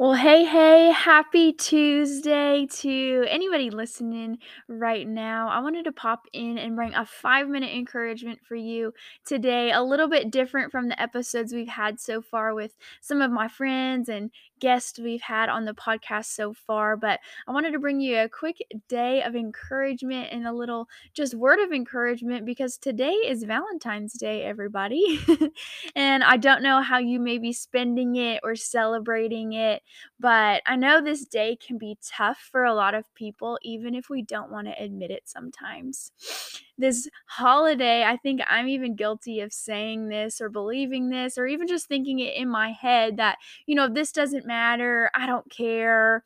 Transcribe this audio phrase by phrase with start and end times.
[0.00, 5.48] Well, hey, hey, happy Tuesday to anybody listening right now.
[5.50, 8.94] I wanted to pop in and bring a five minute encouragement for you
[9.26, 13.30] today, a little bit different from the episodes we've had so far with some of
[13.30, 14.30] my friends and
[14.60, 16.96] guests we've had on the podcast so far.
[16.96, 18.58] But I wanted to bring you a quick
[18.88, 24.44] day of encouragement and a little just word of encouragement because today is Valentine's Day,
[24.44, 25.20] everybody.
[25.96, 29.82] and I don't know how you may be spending it or celebrating it
[30.20, 34.10] but I know this day can be tough for a lot of people, even if
[34.10, 36.12] we don't want to admit it sometimes.
[36.80, 41.68] This holiday, I think I'm even guilty of saying this or believing this or even
[41.68, 45.10] just thinking it in my head that, you know, this doesn't matter.
[45.14, 46.24] I don't care.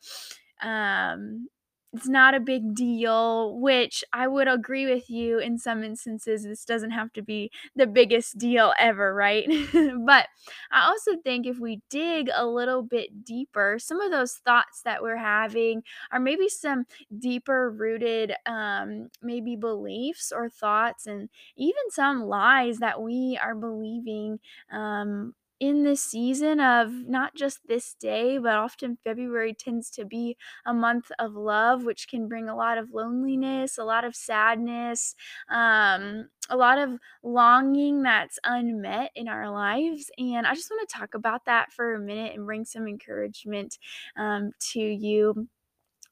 [0.61, 1.49] Um,
[1.95, 6.43] it's not a big deal, which I would agree with you in some instances.
[6.43, 9.47] This doesn't have to be the biggest deal ever, right?
[10.05, 10.27] but
[10.71, 15.01] I also think if we dig a little bit deeper, some of those thoughts that
[15.01, 16.85] we're having are maybe some
[17.17, 24.39] deeper rooted, um, maybe beliefs or thoughts, and even some lies that we are believing
[24.71, 30.37] um, in this season of not just this day, but often February tends to be
[30.65, 35.15] a month of love, which can bring a lot of loneliness, a lot of sadness,
[35.49, 40.11] um, a lot of longing that's unmet in our lives.
[40.17, 43.77] And I just want to talk about that for a minute and bring some encouragement
[44.17, 45.47] um, to you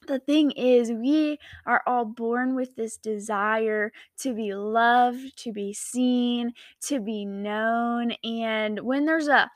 [0.07, 5.73] the thing is, we are all born with this desire to be loved, to be
[5.73, 8.13] seen, to be known.
[8.23, 9.49] And when there's a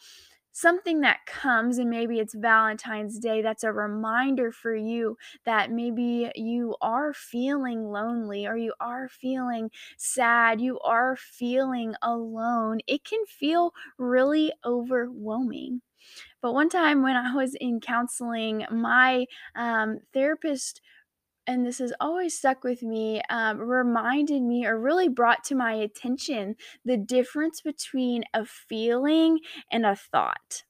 [0.59, 6.31] something that comes and maybe it's Valentine's Day that's a reminder for you that maybe
[6.35, 13.25] you are feeling lonely or you are feeling sad, you are feeling alone, it can
[13.25, 15.81] feel really overwhelming.
[16.41, 20.81] But one time when I was in counseling, my um, therapist
[21.47, 25.73] and this has always stuck with me, um, reminded me or really brought to my
[25.73, 29.39] attention the difference between a feeling
[29.71, 30.63] and a thought.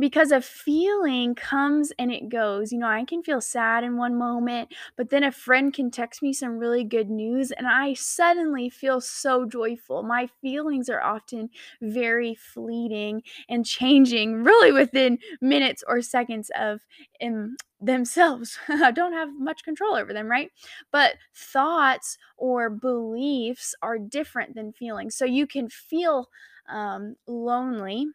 [0.00, 2.72] Because a feeling comes and it goes.
[2.72, 6.22] You know, I can feel sad in one moment, but then a friend can text
[6.22, 10.02] me some really good news and I suddenly feel so joyful.
[10.02, 11.50] My feelings are often
[11.82, 16.80] very fleeting and changing really within minutes or seconds of
[17.22, 18.58] um, themselves.
[18.68, 20.50] I don't have much control over them, right?
[20.90, 25.14] But thoughts or beliefs are different than feelings.
[25.14, 26.28] So you can feel
[26.68, 28.06] um, lonely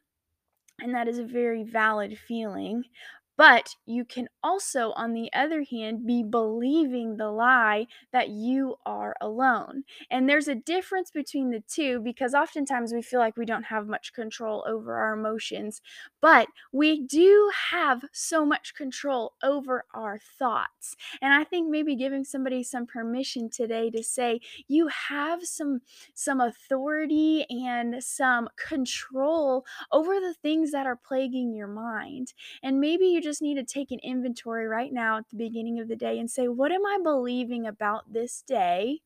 [0.79, 2.83] and that is a very valid feeling.
[3.38, 9.16] But you can also, on the other hand, be believing the lie that you are
[9.19, 9.84] alone.
[10.09, 13.88] And there's a difference between the two because oftentimes we feel like we don't have
[13.88, 15.81] much control over our emotions,
[16.22, 20.96] but we do have so much control over our thoughts.
[21.22, 25.81] And I think maybe giving somebody some permission today to say you have some
[26.13, 32.34] some authority and some control over the things that are plaguing your mind.
[32.63, 35.89] And maybe you just need to take an inventory right now at the beginning of
[35.89, 39.01] the day and say, what am I believing about this day?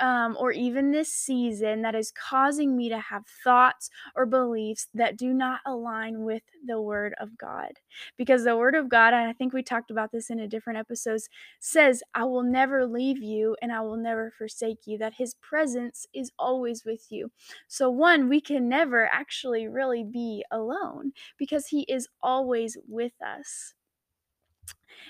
[0.00, 5.16] Um, or even this season that is causing me to have thoughts or beliefs that
[5.18, 7.72] do not align with the Word of God.
[8.16, 10.78] Because the Word of God, and I think we talked about this in a different
[10.78, 11.28] episodes,
[11.60, 16.06] says, I will never leave you and I will never forsake you, that His presence
[16.14, 17.30] is always with you.
[17.68, 23.74] So, one, we can never actually really be alone because He is always with us.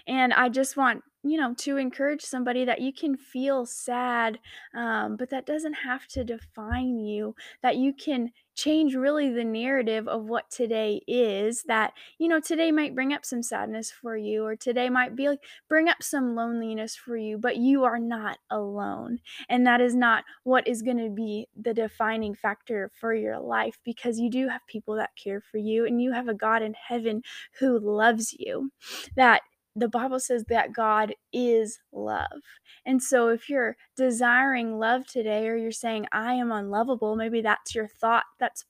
[0.06, 4.38] And I just want, you know, to encourage somebody that you can feel sad,
[4.74, 10.06] um, but that doesn't have to define you, that you can change really the narrative
[10.08, 14.44] of what today is that you know today might bring up some sadness for you
[14.44, 15.40] or today might be like
[15.70, 19.18] bring up some loneliness for you but you are not alone.
[19.48, 23.78] And that is not what is going to be the defining factor for your life
[23.84, 26.74] because you do have people that care for you and you have a God in
[26.74, 27.22] heaven
[27.58, 28.70] who loves you
[29.16, 29.42] that
[29.74, 32.42] the Bible says that God is love.
[32.84, 37.74] And so if you're desiring love today or you're saying, I am unlovable, maybe that's
[37.74, 38.64] your thought that's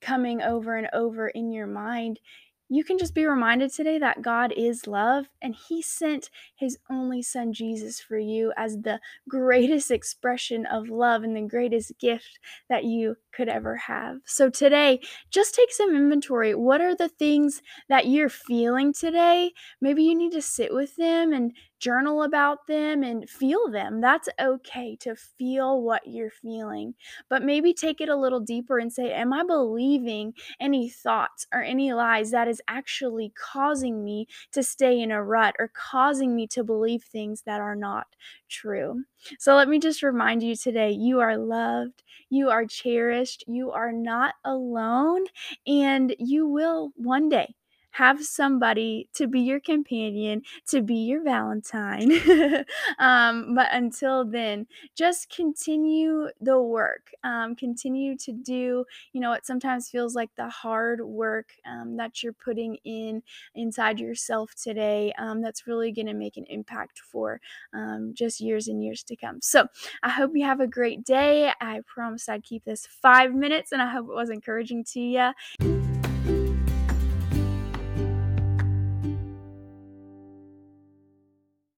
[0.00, 2.20] coming over and over in your mind
[2.68, 7.22] you can just be reminded today that God is love and He sent His only
[7.22, 12.38] Son Jesus for you as the greatest expression of love and the greatest gift
[12.68, 14.18] that you could ever have.
[14.24, 15.00] So today,
[15.30, 16.54] just take some inventory.
[16.54, 19.52] What are the things that you're feeling today?
[19.80, 21.52] Maybe you need to sit with them and
[21.84, 24.00] journal about them and feel them.
[24.00, 26.94] That's okay to feel what you're feeling,
[27.28, 31.62] but maybe take it a little deeper and say, Am I believing any thoughts or
[31.62, 36.46] any lies that is actually causing me to stay in a rut or causing me
[36.48, 38.06] to believe things that are not
[38.48, 39.04] true?
[39.38, 43.92] So let me just remind you today you are loved, you are cherished, you are
[43.92, 45.26] not alone,
[45.66, 47.54] and you will one day
[47.94, 52.10] have somebody to be your companion, to be your Valentine.
[52.98, 57.12] um, but until then, just continue the work.
[57.22, 62.20] Um, continue to do, you know, it sometimes feels like the hard work um, that
[62.20, 63.22] you're putting in
[63.54, 67.40] inside yourself today um, that's really going to make an impact for
[67.74, 69.38] um, just years and years to come.
[69.40, 69.68] So
[70.02, 71.52] I hope you have a great day.
[71.60, 75.83] I promised I'd keep this five minutes, and I hope it was encouraging to you.